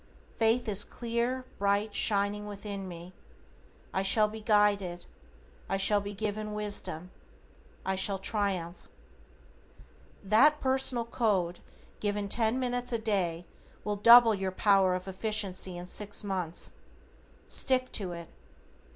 [0.35, 3.13] Faith is clear, bright, shining within me.
[3.93, 5.05] I shall be guided.
[5.69, 7.11] I shall be given wisdom.
[7.85, 8.89] I shall triumph.
[10.23, 11.59] That personal code
[11.99, 13.45] given ten minutes a day
[13.83, 16.71] will double your power of efficiency in six months.
[17.47, 18.29] Stick to it.